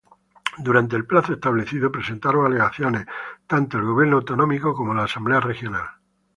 [0.57, 3.05] Durante el plazo establecido presentaron alegaciones
[3.45, 5.89] tanto el Gobierno autonómico como la Asamblea Regional.